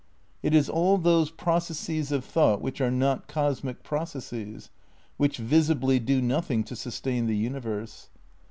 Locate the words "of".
2.11-2.25